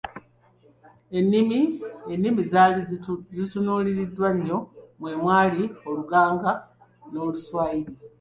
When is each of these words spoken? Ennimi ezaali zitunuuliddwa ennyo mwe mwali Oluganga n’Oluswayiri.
Ennimi 2.13 2.41
ezaali 2.43 2.79
zitunuuliddwa 3.39 4.27
ennyo 4.33 4.59
mwe 4.99 5.13
mwali 5.21 5.63
Oluganga 5.89 6.51
n’Oluswayiri. 7.11 7.93